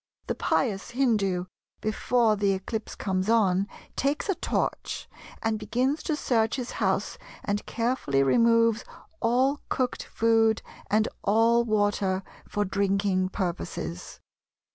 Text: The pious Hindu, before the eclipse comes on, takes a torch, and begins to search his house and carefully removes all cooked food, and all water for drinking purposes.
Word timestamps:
The 0.25 0.33
pious 0.33 0.89
Hindu, 0.89 1.45
before 1.79 2.35
the 2.35 2.53
eclipse 2.53 2.95
comes 2.95 3.29
on, 3.29 3.67
takes 3.95 4.29
a 4.29 4.33
torch, 4.33 5.07
and 5.43 5.59
begins 5.59 6.01
to 6.01 6.15
search 6.15 6.55
his 6.55 6.71
house 6.71 7.19
and 7.43 7.63
carefully 7.67 8.23
removes 8.23 8.83
all 9.21 9.59
cooked 9.69 10.01
food, 10.01 10.63
and 10.89 11.07
all 11.23 11.63
water 11.65 12.23
for 12.49 12.65
drinking 12.65 13.29
purposes. 13.29 14.19